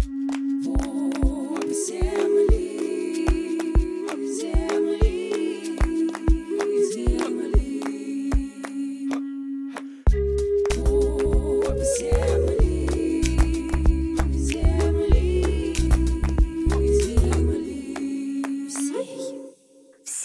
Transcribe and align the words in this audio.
thank 0.00 0.08
you 0.08 0.23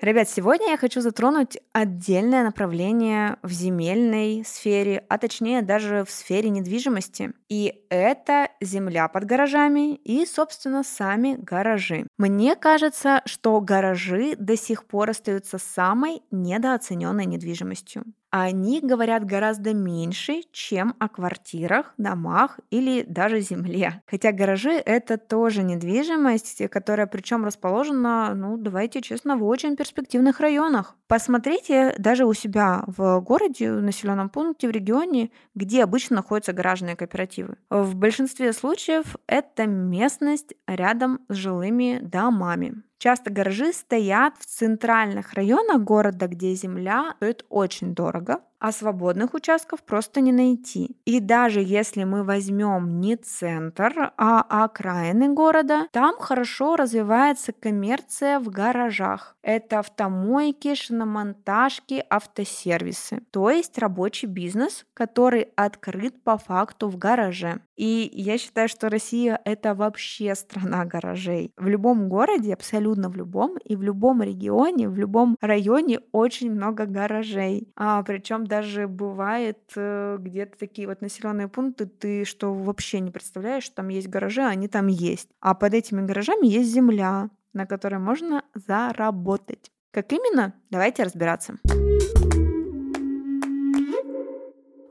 Ребят, 0.00 0.30
сегодня 0.30 0.70
я 0.70 0.76
хочу 0.78 1.02
затронуть 1.02 1.58
отдельное 1.74 2.42
направление 2.42 3.36
в 3.42 3.52
земельной 3.52 4.42
сфере, 4.46 5.04
а 5.10 5.18
точнее 5.18 5.60
даже 5.60 6.04
в 6.06 6.10
сфере 6.10 6.48
недвижимости. 6.48 7.34
И 7.50 7.84
это 7.90 8.48
земля 8.62 9.08
под 9.08 9.24
гаражами 9.26 9.96
и, 9.96 10.24
собственно, 10.24 10.84
сами 10.84 11.36
гаражи. 11.36 12.06
Мне 12.20 12.54
кажется, 12.54 13.22
что 13.24 13.58
гаражи 13.62 14.36
до 14.36 14.54
сих 14.54 14.84
пор 14.84 15.08
остаются 15.08 15.56
самой 15.56 16.20
недооцененной 16.30 17.24
недвижимостью 17.24 18.04
они 18.30 18.80
говорят 18.80 19.24
гораздо 19.24 19.74
меньше, 19.74 20.42
чем 20.52 20.94
о 20.98 21.08
квартирах, 21.08 21.92
домах 21.98 22.60
или 22.70 23.02
даже 23.02 23.40
земле. 23.40 24.02
Хотя 24.06 24.32
гаражи— 24.32 24.70
это 24.86 25.18
тоже 25.18 25.62
недвижимость, 25.62 26.68
которая 26.70 27.06
причем 27.06 27.44
расположена, 27.44 28.34
ну, 28.34 28.56
давайте 28.56 29.02
честно, 29.02 29.36
в 29.36 29.44
очень 29.44 29.76
перспективных 29.76 30.40
районах. 30.40 30.96
Посмотрите 31.08 31.92
даже 31.98 32.24
у 32.24 32.32
себя 32.32 32.84
в 32.86 33.20
городе, 33.20 33.72
в 33.72 33.82
населенном 33.82 34.28
пункте, 34.28 34.68
в 34.68 34.70
регионе, 34.70 35.30
где 35.56 35.82
обычно 35.82 36.16
находятся 36.16 36.52
гаражные 36.52 36.94
кооперативы. 36.94 37.56
В 37.68 37.96
большинстве 37.96 38.52
случаев 38.52 39.16
это 39.26 39.66
местность 39.66 40.54
рядом 40.68 41.20
с 41.28 41.34
жилыми 41.34 41.98
домами. 42.10 42.82
Часто 42.98 43.30
гаражи 43.30 43.72
стоят 43.72 44.34
в 44.38 44.44
центральных 44.44 45.32
районах 45.34 45.82
города, 45.82 46.26
где 46.26 46.54
земля 46.54 47.14
стоит 47.16 47.46
очень 47.48 47.94
дорого, 47.94 48.40
а 48.60 48.72
свободных 48.72 49.34
участков 49.34 49.82
просто 49.82 50.20
не 50.20 50.32
найти. 50.32 50.96
И 51.04 51.18
даже 51.18 51.60
если 51.60 52.04
мы 52.04 52.22
возьмем 52.22 53.00
не 53.00 53.16
центр, 53.16 54.12
а 54.16 54.64
окраины 54.64 55.32
города, 55.32 55.88
там 55.92 56.16
хорошо 56.18 56.76
развивается 56.76 57.52
коммерция 57.52 58.38
в 58.38 58.48
гаражах. 58.50 59.36
Это 59.42 59.78
автомойки, 59.78 60.74
шиномонтажки, 60.74 62.04
автосервисы. 62.10 63.22
То 63.30 63.50
есть 63.50 63.78
рабочий 63.78 64.26
бизнес, 64.26 64.84
который 64.94 65.48
открыт 65.56 66.22
по 66.22 66.36
факту 66.36 66.88
в 66.88 66.98
гараже. 66.98 67.60
И 67.76 68.10
я 68.12 68.36
считаю, 68.36 68.68
что 68.68 68.90
Россия— 68.90 69.40
это 69.46 69.74
вообще 69.74 70.34
страна 70.34 70.84
гаражей. 70.84 71.52
В 71.56 71.66
любом 71.66 72.10
городе, 72.10 72.52
абсолютно 72.52 73.08
в 73.08 73.16
любом, 73.16 73.56
и 73.64 73.74
в 73.74 73.82
любом 73.82 74.22
регионе, 74.22 74.88
в 74.88 74.96
любом 74.98 75.38
районе 75.40 76.00
очень 76.12 76.52
много 76.52 76.84
гаражей. 76.84 77.72
А, 77.76 78.02
причем 78.02 78.46
даже 78.50 78.88
бывает 78.88 79.58
э, 79.76 80.18
где-то 80.18 80.58
такие 80.58 80.88
вот 80.88 81.00
населенные 81.00 81.48
пункты, 81.48 81.86
ты 81.86 82.24
что 82.24 82.52
вообще 82.52 83.00
не 83.00 83.10
представляешь, 83.10 83.64
что 83.64 83.76
там 83.76 83.88
есть 83.88 84.08
гаражи, 84.08 84.42
а 84.42 84.48
они 84.48 84.68
там 84.68 84.88
есть. 84.88 85.30
А 85.40 85.54
под 85.54 85.72
этими 85.72 86.04
гаражами 86.04 86.46
есть 86.46 86.70
земля, 86.70 87.30
на 87.54 87.66
которой 87.66 87.98
можно 87.98 88.42
заработать. 88.54 89.70
Как 89.92 90.12
именно? 90.12 90.52
Давайте 90.70 91.04
разбираться. 91.04 91.58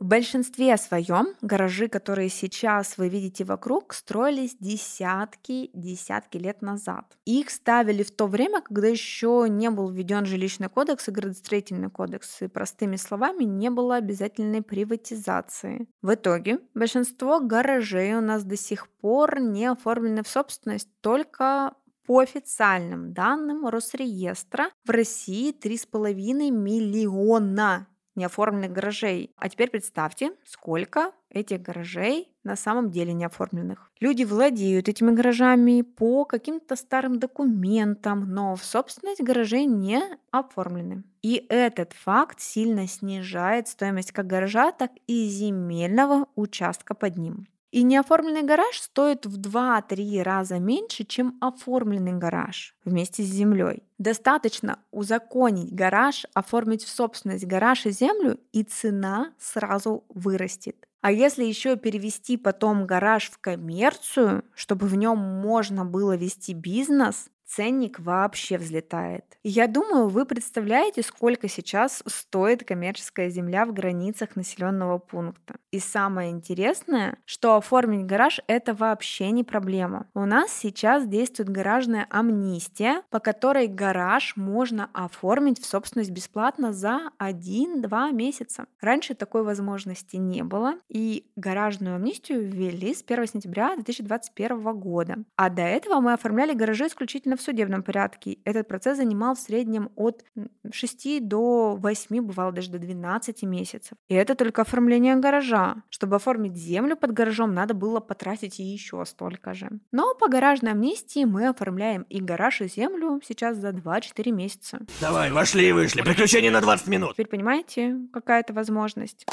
Большинстве 0.09 0.75
своем 0.77 1.35
гаражи, 1.43 1.87
которые 1.87 2.29
сейчас 2.29 2.97
вы 2.97 3.09
видите 3.09 3.43
вокруг, 3.43 3.93
строились 3.93 4.57
десятки, 4.59 5.69
десятки 5.75 6.39
лет 6.39 6.63
назад. 6.63 7.15
Их 7.25 7.51
ставили 7.51 8.01
в 8.01 8.09
то 8.09 8.25
время, 8.25 8.61
когда 8.61 8.87
еще 8.87 9.45
не 9.47 9.69
был 9.69 9.91
введен 9.91 10.25
жилищный 10.25 10.67
кодекс 10.67 11.07
и 11.07 11.11
градостроительный 11.11 11.91
кодекс, 11.91 12.41
и 12.41 12.47
простыми 12.47 12.95
словами, 12.95 13.43
не 13.43 13.69
было 13.69 13.97
обязательной 13.97 14.63
приватизации. 14.63 15.87
В 16.01 16.15
итоге 16.15 16.57
большинство 16.73 17.39
гаражей 17.39 18.15
у 18.15 18.21
нас 18.21 18.43
до 18.43 18.57
сих 18.57 18.89
пор 18.89 19.39
не 19.39 19.67
оформлены 19.67 20.23
в 20.23 20.27
собственность 20.27 20.89
только 21.01 21.75
по 22.07 22.17
официальным 22.17 23.13
данным 23.13 23.67
Росреестра 23.67 24.71
в 24.85 24.89
России 24.89 25.53
3,5 25.53 26.49
миллиона 26.49 27.85
неоформленных 28.19 28.71
гаражей. 28.71 29.31
А 29.37 29.49
теперь 29.49 29.69
представьте, 29.69 30.33
сколько 30.45 31.11
этих 31.29 31.61
гаражей 31.61 32.29
на 32.43 32.55
самом 32.55 32.91
деле 32.91 33.13
не 33.13 33.25
оформленных. 33.25 33.91
Люди 33.99 34.23
владеют 34.23 34.89
этими 34.89 35.11
гаражами 35.11 35.81
по 35.81 36.25
каким-то 36.25 36.75
старым 36.75 37.19
документам, 37.19 38.31
но 38.33 38.55
в 38.55 38.63
собственность 38.63 39.21
гаражей 39.21 39.65
не 39.65 40.01
оформлены. 40.31 41.03
И 41.21 41.45
этот 41.49 41.93
факт 41.93 42.39
сильно 42.39 42.87
снижает 42.87 43.67
стоимость 43.67 44.11
как 44.11 44.27
гаража, 44.27 44.71
так 44.71 44.91
и 45.07 45.27
земельного 45.27 46.27
участка 46.35 46.93
под 46.93 47.17
ним. 47.17 47.47
И 47.71 47.83
неоформленный 47.83 48.41
гараж 48.41 48.79
стоит 48.79 49.27
в 49.27 49.39
2-3 49.39 50.23
раза 50.23 50.57
меньше, 50.57 51.03
чем 51.03 51.37
оформленный 51.39 52.13
гараж 52.13 52.75
вместе 52.83 53.21
с 53.21 53.27
землей. 53.27 53.83
Достаточно 53.99 54.79
узаконить 54.91 55.73
гараж, 55.73 56.25
оформить 56.33 56.83
в 56.83 56.89
собственность 56.89 57.45
гараж 57.45 57.85
и 57.85 57.91
землю, 57.91 58.39
и 58.51 58.63
цена 58.63 59.33
сразу 59.37 60.03
вырастет. 60.09 60.87
А 61.01 61.11
если 61.11 61.45
еще 61.45 61.77
перевести 61.77 62.37
потом 62.37 62.85
гараж 62.85 63.29
в 63.29 63.37
коммерцию, 63.37 64.43
чтобы 64.53 64.87
в 64.87 64.95
нем 64.95 65.17
можно 65.17 65.85
было 65.85 66.17
вести 66.17 66.53
бизнес, 66.53 67.29
ценник 67.49 67.99
вообще 67.99 68.57
взлетает. 68.57 69.25
Я 69.43 69.67
думаю, 69.67 70.07
вы 70.09 70.25
представляете, 70.25 71.01
сколько 71.01 71.47
сейчас 71.47 72.03
стоит 72.05 72.63
коммерческая 72.63 73.29
земля 73.29 73.65
в 73.65 73.73
границах 73.73 74.35
населенного 74.35 74.99
пункта. 74.99 75.55
И 75.71 75.79
самое 75.79 76.31
интересное, 76.31 77.17
что 77.25 77.55
оформить 77.55 78.05
гараж 78.05 78.39
это 78.47 78.73
вообще 78.73 79.31
не 79.31 79.43
проблема. 79.43 80.07
У 80.13 80.25
нас 80.25 80.51
сейчас 80.51 81.07
действует 81.07 81.49
гаражная 81.49 82.05
амнистия, 82.09 83.01
по 83.09 83.19
которой 83.19 83.67
гараж 83.67 84.33
можно 84.35 84.89
оформить 84.93 85.61
в 85.61 85.65
собственность 85.65 86.11
бесплатно 86.11 86.73
за 86.73 87.11
1-2 87.19 88.11
месяца. 88.11 88.65
Раньше 88.81 89.15
такой 89.15 89.43
возможности 89.43 90.17
не 90.17 90.43
было, 90.43 90.75
и 90.89 91.25
гаражную 91.35 91.95
амнистию 91.95 92.47
ввели 92.47 92.93
с 92.93 93.03
1 93.07 93.27
сентября 93.27 93.75
2021 93.75 94.79
года. 94.79 95.17
А 95.35 95.49
до 95.49 95.63
этого 95.63 95.99
мы 95.99 96.13
оформляли 96.13 96.53
гаражи 96.53 96.87
исключительно 96.87 97.37
в 97.39 97.41
судебном 97.41 97.83
порядке. 97.83 98.37
Этот 98.45 98.67
процесс 98.67 98.97
занимал 98.97 99.35
в 99.35 99.39
среднем 99.39 99.89
от 99.95 100.23
6 100.71 101.27
до 101.27 101.75
8, 101.75 102.21
бывало 102.21 102.51
даже 102.51 102.69
до 102.69 102.79
12 102.79 103.43
месяцев. 103.43 103.97
И 104.07 104.13
это 104.13 104.35
только 104.35 104.61
оформление 104.61 105.15
гаража. 105.15 105.83
Чтобы 105.89 106.17
оформить 106.17 106.55
землю 106.55 106.95
под 106.95 107.13
гаражом, 107.13 107.53
надо 107.53 107.73
было 107.73 107.99
потратить 107.99 108.59
еще 108.59 109.03
столько 109.05 109.53
же. 109.53 109.69
Но 109.91 110.13
по 110.15 110.27
гаражной 110.27 110.71
амнистии 110.71 111.25
мы 111.25 111.47
оформляем 111.47 112.03
и 112.03 112.21
гараж, 112.21 112.61
и 112.61 112.67
землю 112.67 113.19
сейчас 113.23 113.57
за 113.57 113.69
2-4 113.69 114.31
месяца. 114.31 114.79
Давай, 115.01 115.31
вошли 115.31 115.69
и 115.69 115.71
вышли. 115.71 116.01
Приключения 116.01 116.51
на 116.51 116.61
20 116.61 116.87
минут. 116.87 117.13
Теперь 117.13 117.27
понимаете, 117.27 117.97
какая 118.13 118.41
это 118.41 118.53
возможность? 118.53 119.25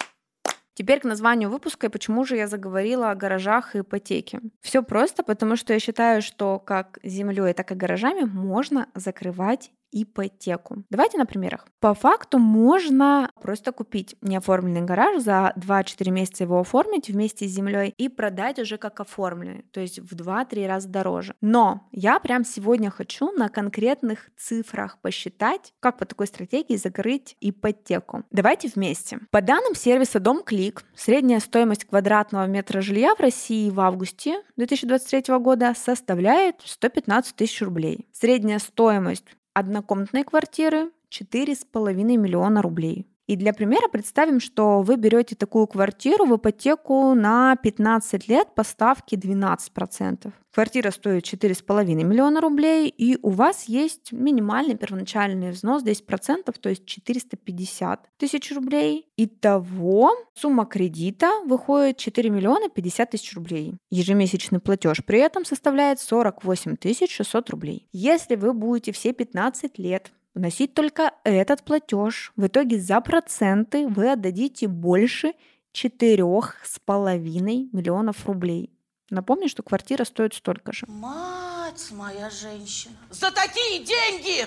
Теперь 0.76 1.00
к 1.00 1.04
названию 1.04 1.48
выпуска 1.48 1.86
и 1.86 1.90
почему 1.90 2.26
же 2.26 2.36
я 2.36 2.46
заговорила 2.46 3.10
о 3.10 3.14
гаражах 3.14 3.74
и 3.74 3.80
ипотеке. 3.80 4.40
Все 4.60 4.82
просто, 4.82 5.22
потому 5.22 5.56
что 5.56 5.72
я 5.72 5.78
считаю, 5.78 6.20
что 6.20 6.58
как 6.58 6.98
землей, 7.02 7.54
так 7.54 7.72
и 7.72 7.74
гаражами 7.74 8.24
можно 8.24 8.86
закрывать 8.94 9.70
ипотеку. 10.02 10.84
Давайте 10.90 11.18
на 11.18 11.26
примерах. 11.26 11.66
По 11.80 11.94
факту 11.94 12.38
можно 12.38 13.30
просто 13.40 13.72
купить 13.72 14.16
неоформленный 14.20 14.82
гараж, 14.82 15.22
за 15.22 15.52
2-4 15.56 16.10
месяца 16.10 16.44
его 16.44 16.60
оформить 16.60 17.08
вместе 17.08 17.46
с 17.46 17.50
землей 17.50 17.94
и 17.96 18.08
продать 18.08 18.58
уже 18.58 18.76
как 18.76 19.00
оформленный, 19.00 19.64
то 19.70 19.80
есть 19.80 19.98
в 19.98 20.14
2-3 20.14 20.66
раза 20.66 20.88
дороже. 20.88 21.34
Но 21.40 21.88
я 21.92 22.18
прям 22.20 22.44
сегодня 22.44 22.90
хочу 22.90 23.32
на 23.32 23.48
конкретных 23.48 24.30
цифрах 24.36 24.98
посчитать, 25.00 25.72
как 25.80 25.98
по 25.98 26.04
такой 26.04 26.26
стратегии 26.26 26.76
закрыть 26.76 27.36
ипотеку. 27.40 28.24
Давайте 28.30 28.68
вместе. 28.68 29.20
По 29.30 29.40
данным 29.40 29.74
сервиса 29.74 30.20
Дом 30.20 30.42
Клик, 30.42 30.84
средняя 30.94 31.40
стоимость 31.40 31.84
квадратного 31.84 32.46
метра 32.46 32.80
жилья 32.80 33.14
в 33.14 33.20
России 33.20 33.70
в 33.70 33.80
августе 33.80 34.42
2023 34.56 35.38
года 35.38 35.74
составляет 35.76 36.56
115 36.64 37.34
тысяч 37.36 37.62
рублей. 37.62 38.06
Средняя 38.12 38.58
стоимость 38.58 39.24
однокомнатной 39.56 40.22
квартиры 40.22 40.90
4,5 41.08 41.94
миллиона 41.94 42.60
рублей. 42.60 43.06
И 43.26 43.36
для 43.36 43.52
примера 43.52 43.88
представим, 43.88 44.38
что 44.40 44.82
вы 44.82 44.96
берете 44.96 45.34
такую 45.34 45.66
квартиру 45.66 46.26
в 46.26 46.36
ипотеку 46.36 47.14
на 47.14 47.56
15 47.56 48.28
лет 48.28 48.54
по 48.54 48.62
ставке 48.62 49.16
12%. 49.16 50.32
Квартира 50.56 50.90
стоит 50.90 51.24
4,5 51.24 51.84
миллиона 52.02 52.40
рублей, 52.40 52.88
и 52.88 53.18
у 53.20 53.28
вас 53.28 53.64
есть 53.64 54.12
минимальный 54.12 54.74
первоначальный 54.74 55.50
взнос 55.50 55.84
10%, 55.84 56.50
то 56.58 56.68
есть 56.70 56.86
450 56.86 58.08
тысяч 58.16 58.52
рублей. 58.52 59.06
Итого 59.18 60.12
сумма 60.34 60.64
кредита 60.64 61.30
выходит 61.44 61.98
4 61.98 62.30
миллиона 62.30 62.70
50 62.70 63.10
тысяч 63.10 63.34
рублей. 63.34 63.74
Ежемесячный 63.90 64.60
платеж 64.60 65.04
при 65.04 65.18
этом 65.18 65.44
составляет 65.44 66.00
48 66.00 66.76
600 67.06 67.50
рублей. 67.50 67.86
Если 67.92 68.36
вы 68.36 68.54
будете 68.54 68.92
все 68.92 69.12
15 69.12 69.78
лет 69.78 70.10
вносить 70.36 70.74
только 70.74 71.12
этот 71.24 71.64
платеж. 71.64 72.32
В 72.36 72.46
итоге 72.46 72.78
за 72.78 73.00
проценты 73.00 73.88
вы 73.88 74.12
отдадите 74.12 74.68
больше 74.68 75.32
четырех 75.72 76.56
с 76.64 76.78
половиной 76.78 77.68
миллионов 77.72 78.26
рублей. 78.26 78.70
Напомню, 79.10 79.48
что 79.48 79.62
квартира 79.62 80.04
стоит 80.04 80.34
столько 80.34 80.72
же. 80.72 80.86
Мать 80.88 81.90
моя 81.92 82.28
женщина! 82.30 82.94
За 83.10 83.30
такие 83.30 83.84
деньги! 83.84 84.46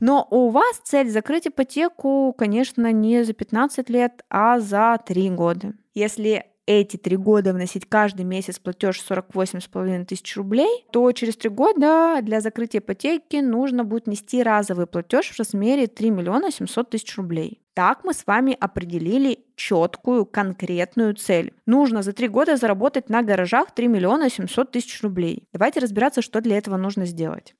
Но 0.00 0.26
у 0.30 0.48
вас 0.48 0.80
цель 0.82 1.10
закрыть 1.10 1.46
ипотеку, 1.46 2.34
конечно, 2.36 2.90
не 2.90 3.22
за 3.22 3.34
15 3.34 3.90
лет, 3.90 4.24
а 4.30 4.58
за 4.58 4.98
3 5.04 5.30
года. 5.30 5.74
Если 5.92 6.46
эти 6.66 6.96
три 6.96 7.16
года 7.16 7.52
вносить 7.52 7.88
каждый 7.88 8.24
месяц 8.24 8.58
платеж 8.58 9.02
48,5 9.08 10.04
тысяч 10.04 10.36
рублей, 10.36 10.86
то 10.92 11.10
через 11.12 11.36
три 11.36 11.50
года 11.50 12.20
для 12.22 12.40
закрытия 12.40 12.80
ипотеки 12.80 13.36
нужно 13.36 13.84
будет 13.84 14.06
нести 14.06 14.42
разовый 14.42 14.86
платеж 14.86 15.30
в 15.30 15.38
размере 15.38 15.86
3 15.86 16.10
миллиона 16.10 16.50
700 16.50 16.90
тысяч 16.90 17.16
рублей. 17.16 17.60
Так 17.74 18.04
мы 18.04 18.12
с 18.12 18.26
вами 18.26 18.56
определили 18.58 19.44
четкую, 19.56 20.26
конкретную 20.26 21.14
цель. 21.14 21.54
Нужно 21.66 22.02
за 22.02 22.12
три 22.12 22.28
года 22.28 22.56
заработать 22.56 23.08
на 23.08 23.22
гаражах 23.22 23.72
3 23.74 23.88
миллиона 23.88 24.28
700 24.28 24.70
тысяч 24.70 25.02
рублей. 25.02 25.48
Давайте 25.52 25.80
разбираться, 25.80 26.22
что 26.22 26.40
для 26.40 26.58
этого 26.58 26.76
нужно 26.76 27.06
сделать. 27.06 27.54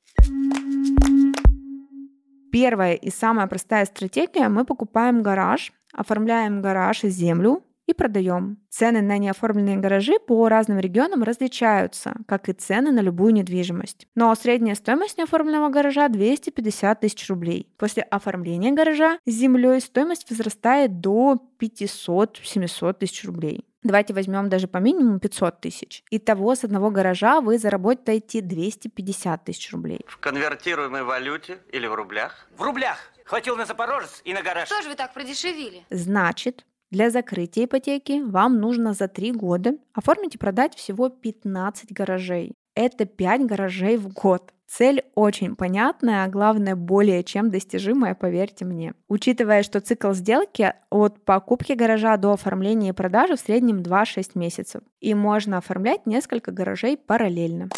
Первая 2.53 2.95
и 2.95 3.11
самая 3.11 3.47
простая 3.47 3.85
стратегия. 3.87 4.49
Мы 4.49 4.65
покупаем 4.65 5.23
гараж, 5.23 5.73
оформляем 5.93 6.61
гараж 6.61 7.05
и 7.05 7.09
землю, 7.09 7.63
и 7.91 7.95
продаем. 7.95 8.59
Цены 8.71 9.03
на 9.03 9.19
неоформленные 9.19 9.77
гаражи 9.77 10.19
по 10.19 10.49
разным 10.49 10.79
регионам 10.79 11.23
различаются, 11.23 12.15
как 12.27 12.49
и 12.49 12.53
цены 12.53 12.93
на 12.93 13.01
любую 13.01 13.33
недвижимость. 13.35 14.07
Но 14.15 14.35
средняя 14.35 14.75
стоимость 14.75 15.19
неоформленного 15.19 15.69
гаража 15.69 16.09
250 16.09 17.01
тысяч 17.01 17.29
рублей. 17.29 17.69
После 17.77 18.03
оформления 18.03 18.73
гаража 18.73 19.19
с 19.27 19.31
землей 19.31 19.81
стоимость 19.81 20.31
возрастает 20.31 21.01
до 21.01 21.37
500-700 21.61 22.95
тысяч 22.95 23.25
рублей. 23.25 23.67
Давайте 23.83 24.13
возьмем 24.13 24.51
даже 24.51 24.69
по 24.69 24.77
минимуму 24.77 25.21
500 25.21 25.61
тысяч. 25.61 26.05
Итого 26.11 26.55
с 26.55 26.65
одного 26.65 26.91
гаража 26.91 27.41
вы 27.41 27.59
заработаете 27.59 28.43
250 28.43 29.45
тысяч 29.45 29.73
рублей. 29.73 30.01
В 30.07 30.19
конвертируемой 30.19 31.03
валюте 31.03 31.59
или 31.73 31.87
в 31.87 31.95
рублях? 31.95 32.47
В 32.57 32.63
рублях. 32.63 32.99
Хватил 33.25 33.57
на 33.57 33.65
Запорожец 33.65 34.21
и 34.25 34.35
на 34.35 34.43
гараж. 34.43 34.67
Что 34.67 34.83
же 34.83 34.89
вы 34.91 34.97
так 34.97 35.15
продешевили? 35.15 35.85
Значит, 35.89 36.67
для 36.91 37.11
закрытия 37.11 37.67
ипотеки 37.67 38.21
вам 38.21 38.59
нужно 38.59 38.95
за 38.95 39.07
3 39.07 39.33
года 39.33 39.75
оформить 39.95 40.35
и 40.35 40.39
продать 40.39 40.75
всего 40.75 41.09
15 41.09 41.93
гаражей. 41.93 42.53
Это 42.75 43.05
5 43.05 43.47
гаражей 43.47 43.97
в 43.97 44.13
год. 44.13 44.53
Цель 44.67 45.05
очень 45.15 45.57
понятная, 45.57 46.25
а 46.25 46.29
главное 46.29 46.77
более 46.77 47.25
чем 47.25 47.51
достижимая, 47.51 48.15
поверьте 48.15 48.65
мне. 48.65 48.95
Учитывая, 49.09 49.65
что 49.65 49.81
цикл 49.81 50.13
сделки 50.13 50.75
от 50.91 51.25
покупки 51.25 51.73
гаража 51.73 52.17
до 52.17 52.33
оформления 52.33 52.91
и 52.91 52.93
продажи 52.93 53.37
в 53.37 53.41
среднем 53.41 53.79
2-6 53.79 54.31
месяцев. 54.35 54.83
И 55.01 55.13
можно 55.15 55.59
оформлять 55.59 56.07
несколько 56.07 56.53
гаражей 56.53 56.97
параллельно. 56.97 57.69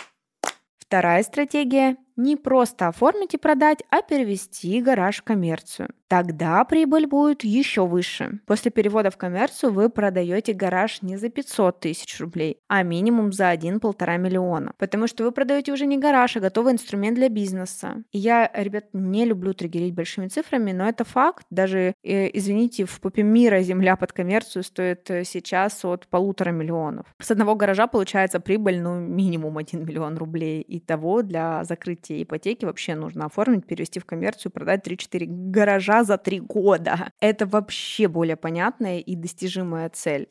Вторая 0.78 1.22
стратегия– 1.22 1.96
не 2.16 2.36
просто 2.36 2.88
оформить 2.88 3.32
и 3.32 3.38
продать, 3.38 3.82
а 3.88 4.02
перевести 4.02 4.82
гараж 4.82 5.20
в 5.20 5.22
коммерцию. 5.22 5.88
Тогда 6.12 6.62
прибыль 6.66 7.06
будет 7.06 7.42
еще 7.42 7.86
выше. 7.86 8.40
После 8.44 8.70
перевода 8.70 9.10
в 9.10 9.16
коммерцию 9.16 9.72
вы 9.72 9.88
продаете 9.88 10.52
гараж 10.52 11.00
не 11.00 11.16
за 11.16 11.30
500 11.30 11.80
тысяч 11.80 12.20
рублей, 12.20 12.58
а 12.68 12.82
минимум 12.82 13.32
за 13.32 13.50
1-1,5 13.50 14.18
миллиона. 14.18 14.74
Потому 14.76 15.06
что 15.06 15.24
вы 15.24 15.32
продаете 15.32 15.72
уже 15.72 15.86
не 15.86 15.96
гараж, 15.96 16.36
а 16.36 16.40
готовый 16.40 16.74
инструмент 16.74 17.16
для 17.16 17.30
бизнеса. 17.30 18.04
И 18.12 18.18
я, 18.18 18.50
ребят, 18.52 18.88
не 18.92 19.24
люблю 19.24 19.54
триггерить 19.54 19.94
большими 19.94 20.28
цифрами, 20.28 20.72
но 20.72 20.86
это 20.86 21.04
факт. 21.04 21.46
Даже, 21.48 21.94
э, 22.02 22.28
извините, 22.36 22.84
в 22.84 23.00
попе 23.00 23.22
мира 23.22 23.62
земля 23.62 23.96
под 23.96 24.12
коммерцию 24.12 24.64
стоит 24.64 25.10
э, 25.10 25.24
сейчас 25.24 25.82
от 25.82 26.06
полутора 26.08 26.50
миллионов. 26.50 27.06
С 27.22 27.30
одного 27.30 27.54
гаража 27.54 27.86
получается 27.86 28.38
прибыль, 28.38 28.82
ну, 28.82 29.00
минимум 29.00 29.56
1 29.56 29.86
миллион 29.86 30.18
рублей. 30.18 30.60
И 30.60 30.78
того 30.78 31.22
для 31.22 31.64
закрытия 31.64 32.22
ипотеки 32.22 32.66
вообще 32.66 32.96
нужно 32.96 33.24
оформить, 33.24 33.66
перевести 33.66 33.98
в 33.98 34.04
коммерцию, 34.04 34.52
продать 34.52 34.86
3-4 34.86 35.24
гаража 35.26 36.01
за 36.04 36.18
три 36.18 36.40
года. 36.40 37.12
Это 37.20 37.46
вообще 37.46 38.08
более 38.08 38.36
понятная 38.36 39.00
и 39.00 39.16
достижимая 39.16 39.88
цель. 39.90 40.28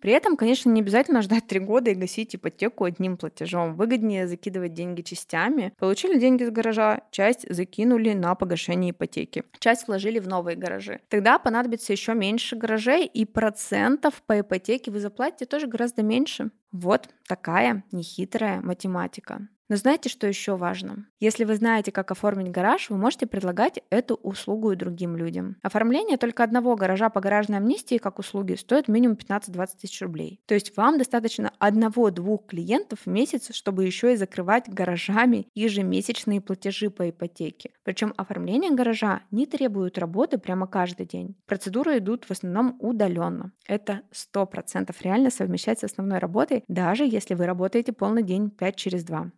При 0.00 0.12
этом, 0.12 0.36
конечно, 0.36 0.70
не 0.70 0.80
обязательно 0.80 1.22
ждать 1.22 1.46
три 1.46 1.58
года 1.58 1.90
и 1.90 1.94
гасить 1.94 2.36
ипотеку 2.36 2.84
одним 2.84 3.16
платежом. 3.16 3.74
Выгоднее 3.74 4.28
закидывать 4.28 4.72
деньги 4.72 5.02
частями. 5.02 5.72
Получили 5.78 6.18
деньги 6.18 6.44
с 6.44 6.50
гаража, 6.50 7.02
часть 7.10 7.52
закинули 7.52 8.12
на 8.12 8.34
погашение 8.34 8.92
ипотеки. 8.92 9.42
Часть 9.58 9.88
вложили 9.88 10.18
в 10.18 10.28
новые 10.28 10.56
гаражи. 10.56 11.00
Тогда 11.08 11.38
понадобится 11.38 11.92
еще 11.92 12.14
меньше 12.14 12.56
гаражей, 12.56 13.06
и 13.06 13.24
процентов 13.24 14.22
по 14.26 14.40
ипотеке 14.40 14.90
вы 14.90 15.00
заплатите 15.00 15.46
тоже 15.46 15.66
гораздо 15.66 16.02
меньше. 16.02 16.50
Вот 16.70 17.08
такая 17.26 17.82
нехитрая 17.90 18.60
математика. 18.60 19.48
Но 19.68 19.76
знаете, 19.76 20.08
что 20.08 20.26
еще 20.26 20.56
важно? 20.56 21.06
Если 21.20 21.44
вы 21.44 21.54
знаете, 21.54 21.92
как 21.92 22.10
оформить 22.10 22.50
гараж, 22.50 22.88
вы 22.88 22.96
можете 22.96 23.26
предлагать 23.26 23.80
эту 23.90 24.14
услугу 24.14 24.72
и 24.72 24.76
другим 24.76 25.14
людям. 25.16 25.56
Оформление 25.62 26.16
только 26.16 26.42
одного 26.42 26.74
гаража 26.74 27.10
по 27.10 27.20
гаражной 27.20 27.58
амнистии 27.58 27.98
как 27.98 28.18
услуги 28.18 28.54
стоит 28.54 28.88
минимум 28.88 29.16
15-20 29.16 29.68
тысяч 29.80 30.00
рублей. 30.00 30.40
То 30.46 30.54
есть 30.54 30.74
вам 30.76 30.96
достаточно 30.96 31.52
одного-двух 31.58 32.46
клиентов 32.46 33.00
в 33.04 33.10
месяц, 33.10 33.54
чтобы 33.54 33.84
еще 33.84 34.14
и 34.14 34.16
закрывать 34.16 34.68
гаражами 34.68 35.48
ежемесячные 35.54 36.40
платежи 36.40 36.88
по 36.88 37.10
ипотеке. 37.10 37.70
Причем 37.84 38.14
оформление 38.16 38.70
гаража 38.70 39.20
не 39.30 39.44
требует 39.44 39.98
работы 39.98 40.38
прямо 40.38 40.66
каждый 40.66 41.04
день. 41.04 41.36
Процедуры 41.46 41.98
идут 41.98 42.24
в 42.24 42.30
основном 42.30 42.76
удаленно. 42.80 43.52
Это 43.66 44.00
100% 44.12 44.94
реально 45.02 45.30
совмещать 45.30 45.80
с 45.80 45.84
основной 45.84 46.18
работой, 46.18 46.64
даже 46.68 47.04
если 47.04 47.34
вы 47.34 47.44
работаете 47.44 47.92
полный 47.92 48.22
день 48.22 48.50
5 48.50 48.76
через 48.76 49.04
2. 49.04 49.30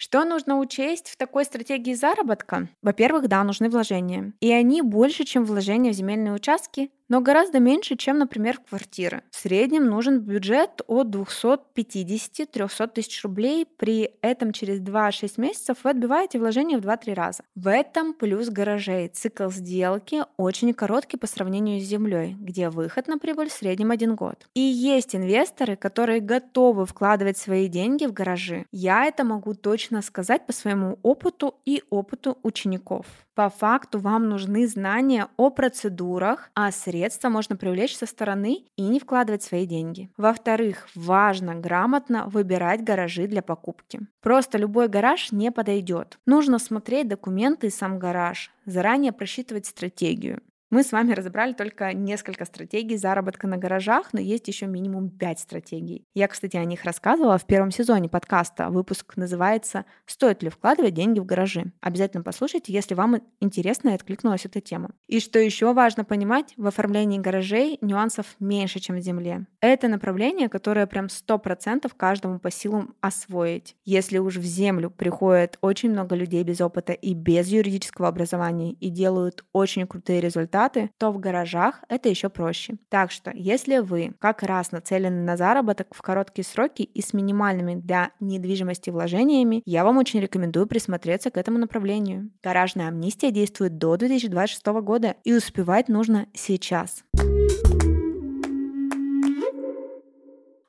Что 0.00 0.24
нужно 0.24 0.58
учесть 0.60 1.08
в 1.08 1.16
такой 1.16 1.44
стратегии 1.44 1.92
заработка? 1.92 2.68
Во-первых, 2.82 3.26
да, 3.26 3.42
нужны 3.42 3.68
вложения. 3.68 4.32
И 4.40 4.52
они 4.52 4.80
больше, 4.80 5.24
чем 5.24 5.44
вложения 5.44 5.90
в 5.90 5.94
земельные 5.94 6.34
участки, 6.34 6.92
но 7.08 7.20
гораздо 7.20 7.58
меньше, 7.58 7.96
чем, 7.96 8.18
например, 8.18 8.58
квартиры. 8.68 9.22
В 9.30 9.36
среднем 9.36 9.86
нужен 9.86 10.20
бюджет 10.20 10.82
от 10.86 11.08
250-300 11.08 12.88
тысяч 12.88 13.22
рублей. 13.22 13.66
При 13.76 14.12
этом 14.20 14.52
через 14.52 14.80
2-6 14.80 15.34
месяцев 15.40 15.78
вы 15.84 15.90
отбиваете 15.90 16.38
вложения 16.38 16.78
в 16.78 16.82
2-3 16.82 17.14
раза. 17.14 17.42
В 17.54 17.68
этом 17.70 18.12
плюс 18.14 18.48
гаражей. 18.48 19.08
Цикл 19.08 19.50
сделки 19.50 20.24
очень 20.36 20.74
короткий 20.74 21.16
по 21.16 21.26
сравнению 21.26 21.80
с 21.80 21.84
землей, 21.84 22.36
где 22.38 22.68
выход 22.68 23.08
на 23.08 23.18
прибыль 23.18 23.48
в 23.48 23.52
среднем 23.52 23.90
один 23.90 24.14
год. 24.14 24.46
И 24.54 24.60
есть 24.60 25.14
инвесторы, 25.14 25.76
которые 25.76 26.20
готовы 26.20 26.86
вкладывать 26.86 27.38
свои 27.38 27.68
деньги 27.68 28.06
в 28.06 28.12
гаражи. 28.12 28.66
Я 28.70 29.06
это 29.06 29.24
могу 29.24 29.54
точно 29.54 30.02
сказать 30.02 30.46
по 30.46 30.52
своему 30.52 30.98
опыту 31.02 31.54
и 31.64 31.82
опыту 31.90 32.38
учеников. 32.42 33.06
По 33.38 33.50
факту 33.50 34.00
вам 34.00 34.28
нужны 34.28 34.66
знания 34.66 35.28
о 35.36 35.50
процедурах, 35.50 36.50
а 36.54 36.72
средства 36.72 37.28
можно 37.28 37.54
привлечь 37.54 37.96
со 37.96 38.04
стороны 38.04 38.64
и 38.74 38.82
не 38.82 38.98
вкладывать 38.98 39.44
свои 39.44 39.64
деньги. 39.64 40.10
Во-вторых, 40.16 40.88
важно 40.96 41.54
грамотно 41.54 42.26
выбирать 42.26 42.82
гаражи 42.82 43.28
для 43.28 43.42
покупки. 43.42 44.00
Просто 44.22 44.58
любой 44.58 44.88
гараж 44.88 45.30
не 45.30 45.52
подойдет. 45.52 46.18
Нужно 46.26 46.58
смотреть 46.58 47.06
документы 47.06 47.68
и 47.68 47.70
сам 47.70 48.00
гараж, 48.00 48.50
заранее 48.66 49.12
просчитывать 49.12 49.66
стратегию. 49.66 50.42
Мы 50.70 50.82
с 50.82 50.92
вами 50.92 51.14
разобрали 51.14 51.54
только 51.54 51.94
несколько 51.94 52.44
стратегий 52.44 52.98
заработка 52.98 53.46
на 53.46 53.56
гаражах, 53.56 54.12
но 54.12 54.20
есть 54.20 54.48
еще 54.48 54.66
минимум 54.66 55.08
5 55.08 55.38
стратегий. 55.38 56.04
Я, 56.12 56.28
кстати, 56.28 56.58
о 56.58 56.64
них 56.66 56.84
рассказывала 56.84 57.38
в 57.38 57.46
первом 57.46 57.70
сезоне 57.70 58.10
подкаста. 58.10 58.68
Выпуск 58.68 59.16
называется 59.16 59.86
«Стоит 60.04 60.42
ли 60.42 60.50
вкладывать 60.50 60.92
деньги 60.92 61.20
в 61.20 61.24
гаражи?». 61.24 61.72
Обязательно 61.80 62.22
послушайте, 62.22 62.74
если 62.74 62.92
вам 62.92 63.16
интересно 63.40 63.88
и 63.88 63.94
откликнулась 63.94 64.44
эта 64.44 64.60
тема. 64.60 64.90
И 65.06 65.20
что 65.20 65.38
еще 65.38 65.72
важно 65.72 66.04
понимать, 66.04 66.52
в 66.58 66.66
оформлении 66.66 67.18
гаражей 67.18 67.78
нюансов 67.80 68.36
меньше, 68.38 68.78
чем 68.78 68.96
в 68.96 69.00
земле. 69.00 69.46
Это 69.62 69.88
направление, 69.88 70.50
которое 70.50 70.86
прям 70.86 71.06
100% 71.06 71.90
каждому 71.96 72.40
по 72.40 72.50
силам 72.50 72.94
освоить. 73.00 73.74
Если 73.86 74.18
уж 74.18 74.36
в 74.36 74.44
землю 74.44 74.90
приходит 74.90 75.56
очень 75.62 75.92
много 75.92 76.14
людей 76.14 76.44
без 76.44 76.60
опыта 76.60 76.92
и 76.92 77.14
без 77.14 77.48
юридического 77.48 78.08
образования 78.08 78.72
и 78.72 78.90
делают 78.90 79.46
очень 79.54 79.86
крутые 79.86 80.20
результаты, 80.20 80.57
результаты, 80.58 80.90
то 80.98 81.10
в 81.10 81.18
гаражах 81.18 81.82
это 81.88 82.08
еще 82.08 82.28
проще. 82.28 82.76
Так 82.88 83.10
что, 83.10 83.30
если 83.34 83.78
вы 83.78 84.14
как 84.18 84.42
раз 84.42 84.72
нацелены 84.72 85.22
на 85.22 85.36
заработок 85.36 85.88
в 85.90 86.02
короткие 86.02 86.44
сроки 86.44 86.82
и 86.82 87.00
с 87.00 87.12
минимальными 87.12 87.74
для 87.74 88.10
недвижимости 88.20 88.90
вложениями, 88.90 89.62
я 89.64 89.84
вам 89.84 89.98
очень 89.98 90.20
рекомендую 90.20 90.66
присмотреться 90.66 91.30
к 91.30 91.36
этому 91.36 91.58
направлению. 91.58 92.30
Гаражная 92.42 92.88
амнистия 92.88 93.30
действует 93.30 93.78
до 93.78 93.96
2026 93.96 94.66
года 94.82 95.16
и 95.24 95.32
успевать 95.32 95.88
нужно 95.88 96.26
сейчас. 96.34 97.04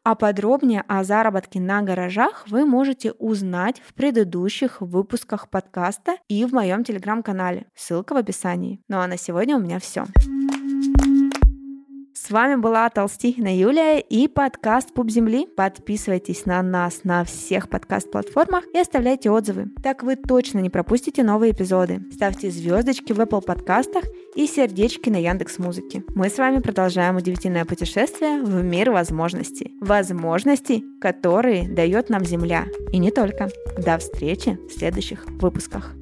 А 0.04 0.16
подробнее 0.16 0.84
о 0.88 1.04
заработке 1.04 1.60
на 1.60 1.82
гаражах 1.82 2.46
вы 2.48 2.66
можете 2.66 3.12
узнать 3.14 3.82
в 3.86 3.94
предыдущих 3.94 4.80
выпусках 4.80 5.50
подкаста 5.50 6.16
и 6.30 6.46
в 6.46 6.54
моем 6.54 6.86
телеграм-канале. 6.86 7.66
Ссылка 7.76 8.14
в 8.14 8.18
описании. 8.18 8.82
Ну 8.88 9.00
а 9.00 9.08
на 9.08 9.18
сегодня 9.18 9.58
у 9.58 9.60
меня 9.60 9.80
все. 9.80 10.06
С 12.30 12.32
вами 12.32 12.56
была 12.56 12.88
Толстихина 12.90 13.58
Юлия 13.58 14.00
и 14.00 14.28
подкаст 14.28 14.94
Пуп 14.94 15.10
Земли. 15.10 15.48
Подписывайтесь 15.48 16.46
на 16.46 16.62
нас 16.62 17.04
на 17.04 17.24
всех 17.24 17.70
подкаст-платформах 17.70 18.66
и 18.74 18.78
оставляйте 18.78 19.32
отзывы. 19.32 19.70
Так 19.82 20.04
вы 20.04 20.16
точно 20.16 20.60
не 20.60 20.70
пропустите 20.70 21.24
новые 21.24 21.54
эпизоды. 21.54 22.04
Ставьте 22.14 22.52
звездочки 22.52 23.14
в 23.14 23.20
Apple 23.20 23.42
подкастах 23.42 24.04
и 24.40 24.48
сердечки 24.48 25.10
на 25.10 25.18
Яндекс 25.18 25.60
Музыке. 25.60 26.02
Мы 26.16 26.30
с 26.30 26.38
вами 26.38 26.62
продолжаем 26.62 27.18
удивительное 27.18 27.66
путешествие 27.66 28.42
в 28.42 28.64
мир 28.64 28.90
возможностей. 28.90 29.74
Возможностей, 29.82 30.86
которые 31.02 31.68
дает 31.68 32.10
нам 32.10 32.24
Земля. 32.24 32.66
И 32.94 33.00
не 33.00 33.12
только. 33.12 33.50
До 33.78 33.98
встречи 33.98 34.58
в 34.70 34.72
следующих 34.72 35.26
выпусках. 35.28 35.94